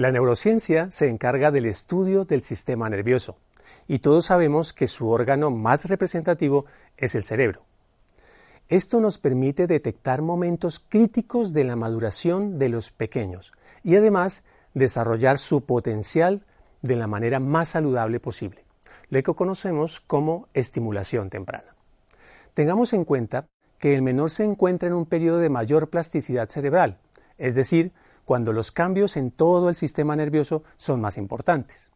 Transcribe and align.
La 0.00 0.10
neurociencia 0.10 0.90
se 0.90 1.10
encarga 1.10 1.50
del 1.50 1.66
estudio 1.66 2.24
del 2.24 2.40
sistema 2.40 2.88
nervioso 2.88 3.36
y 3.86 3.98
todos 3.98 4.24
sabemos 4.24 4.72
que 4.72 4.88
su 4.88 5.10
órgano 5.10 5.50
más 5.50 5.84
representativo 5.84 6.64
es 6.96 7.14
el 7.14 7.22
cerebro. 7.22 7.64
Esto 8.70 8.98
nos 8.98 9.18
permite 9.18 9.66
detectar 9.66 10.22
momentos 10.22 10.78
críticos 10.78 11.52
de 11.52 11.64
la 11.64 11.76
maduración 11.76 12.58
de 12.58 12.70
los 12.70 12.92
pequeños 12.92 13.52
y 13.84 13.94
además 13.94 14.42
desarrollar 14.72 15.36
su 15.36 15.66
potencial 15.66 16.46
de 16.80 16.96
la 16.96 17.06
manera 17.06 17.38
más 17.38 17.68
saludable 17.68 18.20
posible, 18.20 18.64
lo 19.10 19.22
que 19.22 19.34
conocemos 19.34 20.00
como 20.00 20.48
estimulación 20.54 21.28
temprana. 21.28 21.74
Tengamos 22.54 22.94
en 22.94 23.04
cuenta 23.04 23.48
que 23.78 23.94
el 23.94 24.00
menor 24.00 24.30
se 24.30 24.44
encuentra 24.44 24.88
en 24.88 24.94
un 24.94 25.04
periodo 25.04 25.40
de 25.40 25.50
mayor 25.50 25.90
plasticidad 25.90 26.48
cerebral, 26.48 26.96
es 27.36 27.54
decir, 27.54 27.92
cuando 28.30 28.52
los 28.52 28.70
cambios 28.70 29.16
en 29.16 29.32
todo 29.32 29.68
el 29.68 29.74
sistema 29.74 30.14
nervioso 30.14 30.62
son 30.76 31.00
más 31.00 31.18
importantes. 31.18 31.90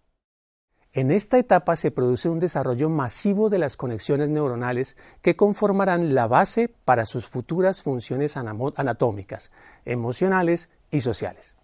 En 0.92 1.12
esta 1.12 1.38
etapa 1.38 1.76
se 1.76 1.92
produce 1.92 2.28
un 2.28 2.40
desarrollo 2.40 2.90
masivo 2.90 3.50
de 3.50 3.58
las 3.58 3.76
conexiones 3.76 4.30
neuronales 4.30 4.96
que 5.22 5.36
conformarán 5.36 6.12
la 6.12 6.26
base 6.26 6.74
para 6.84 7.04
sus 7.04 7.28
futuras 7.28 7.82
funciones 7.82 8.36
anatómicas, 8.36 9.52
emocionales 9.84 10.70
y 10.90 11.02
sociales. 11.02 11.56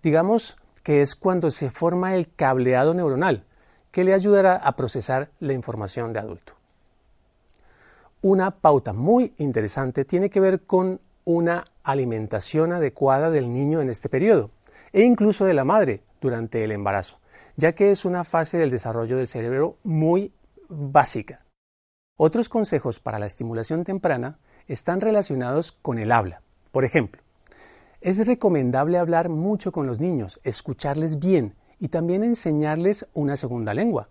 Digamos 0.00 0.58
que 0.84 1.02
es 1.02 1.16
cuando 1.16 1.50
se 1.50 1.70
forma 1.70 2.14
el 2.14 2.32
cableado 2.32 2.94
neuronal, 2.94 3.46
que 3.90 4.04
le 4.04 4.14
ayudará 4.14 4.54
a 4.54 4.76
procesar 4.76 5.32
la 5.40 5.54
información 5.54 6.12
de 6.12 6.20
adulto. 6.20 6.52
Una 8.22 8.52
pauta 8.52 8.92
muy 8.92 9.34
interesante 9.38 10.04
tiene 10.04 10.30
que 10.30 10.38
ver 10.38 10.60
con 10.60 11.00
una 11.24 11.64
alimentación 11.82 12.72
adecuada 12.72 13.30
del 13.30 13.52
niño 13.52 13.80
en 13.80 13.90
este 13.90 14.08
periodo 14.08 14.50
e 14.92 15.02
incluso 15.02 15.44
de 15.44 15.54
la 15.54 15.64
madre 15.64 16.02
durante 16.20 16.64
el 16.64 16.72
embarazo, 16.72 17.18
ya 17.56 17.74
que 17.74 17.90
es 17.90 18.04
una 18.04 18.24
fase 18.24 18.58
del 18.58 18.70
desarrollo 18.70 19.16
del 19.16 19.28
cerebro 19.28 19.76
muy 19.82 20.32
básica. 20.68 21.40
Otros 22.16 22.48
consejos 22.48 23.00
para 23.00 23.18
la 23.18 23.26
estimulación 23.26 23.84
temprana 23.84 24.38
están 24.68 25.00
relacionados 25.00 25.72
con 25.72 25.98
el 25.98 26.12
habla. 26.12 26.42
Por 26.70 26.84
ejemplo, 26.84 27.22
es 28.00 28.24
recomendable 28.26 28.98
hablar 28.98 29.28
mucho 29.28 29.72
con 29.72 29.86
los 29.86 29.98
niños, 29.98 30.40
escucharles 30.44 31.18
bien 31.18 31.54
y 31.80 31.88
también 31.88 32.22
enseñarles 32.22 33.06
una 33.14 33.36
segunda 33.36 33.74
lengua. 33.74 34.08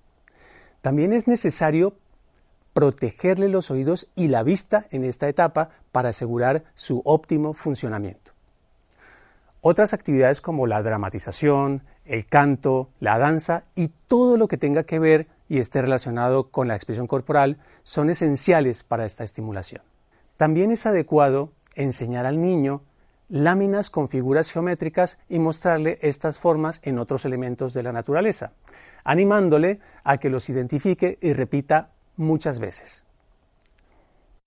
También 0.82 1.14
es 1.14 1.28
necesario 1.28 1.96
protegerle 2.74 3.50
los 3.50 3.72
oídos 3.72 4.10
y 4.16 4.28
la 4.28 4.44
vista 4.44 4.86
en 4.92 5.04
esta 5.04 5.28
etapa 5.28 5.70
para 5.92 6.10
asegurar 6.10 6.64
su 6.76 7.02
óptimo 7.06 7.54
funcionamiento. 7.54 8.32
Otras 9.62 9.94
actividades 9.94 10.42
como 10.42 10.68
la 10.68 10.84
dramatización, 10.84 11.84
el 12.06 12.26
canto, 12.26 12.90
la 13.00 13.18
danza 13.18 13.64
y 13.76 13.92
todo 14.08 14.38
lo 14.38 14.48
que 14.48 14.58
tenga 14.58 14.84
que 14.84 15.00
ver 15.00 15.28
y 15.48 15.60
esté 15.60 15.82
relacionado 15.82 16.50
con 16.50 16.68
la 16.68 16.76
expresión 16.76 17.08
corporal 17.08 17.60
son 17.84 18.10
esenciales 18.10 18.84
para 18.84 19.06
esta 19.06 19.24
estimulación. 19.24 19.82
También 20.36 20.72
es 20.72 20.86
adecuado 20.86 21.54
enseñar 21.76 22.26
al 22.26 22.42
niño 22.42 22.82
láminas 23.30 23.90
con 23.90 24.10
figuras 24.10 24.52
geométricas 24.52 25.18
y 25.30 25.40
mostrarle 25.40 25.98
estas 26.02 26.38
formas 26.38 26.82
en 26.84 27.00
otros 27.00 27.26
elementos 27.26 27.74
de 27.74 27.84
la 27.84 27.92
naturaleza, 27.92 28.52
animándole 29.04 29.80
a 30.04 30.18
que 30.18 30.30
los 30.30 30.50
identifique 30.50 31.18
y 31.22 31.34
repita 31.34 31.93
muchas 32.18 32.60
veces. 32.60 33.04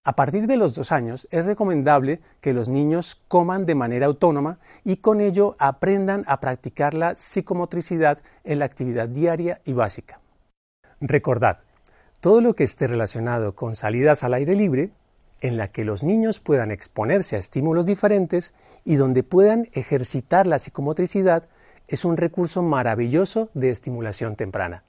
A 0.05 0.15
partir 0.15 0.47
de 0.47 0.57
los 0.57 0.77
dos 0.77 0.93
años 0.93 1.27
es 1.33 1.47
recomendable 1.47 2.21
que 2.41 2.53
los 2.53 2.69
niños 2.69 3.21
coman 3.27 3.67
de 3.67 3.75
manera 3.75 4.07
autónoma 4.07 4.59
y 4.85 4.99
con 4.99 5.21
ello 5.21 5.57
aprendan 5.59 6.23
a 6.29 6.39
practicar 6.39 6.95
la 6.95 7.17
psicomotricidad 7.17 8.21
en 8.45 8.61
la 8.61 8.67
actividad 8.67 9.09
diaria 9.09 9.61
y 9.65 9.73
básica. 9.73 10.21
Recordad, 11.01 11.59
todo 12.21 12.41
lo 12.41 12.55
que 12.55 12.63
esté 12.63 12.87
relacionado 12.87 13.57
con 13.57 13.75
salidas 13.75 14.23
al 14.23 14.35
aire 14.35 14.55
libre, 14.55 14.91
en 15.41 15.57
la 15.57 15.69
que 15.69 15.85
los 15.85 16.05
niños 16.05 16.39
puedan 16.39 16.71
exponerse 16.71 17.35
a 17.35 17.41
estímulos 17.41 17.85
diferentes 17.85 18.55
y 18.85 18.95
donde 18.95 19.25
puedan 19.25 19.67
ejercitar 19.73 20.47
la 20.47 20.61
psicomotricidad, 20.61 21.49
es 21.89 22.05
un 22.05 22.17
recurso 22.17 22.63
maravilloso 22.63 23.51
de 23.55 23.71
estimulación 23.71 24.37
temprana. 24.37 24.85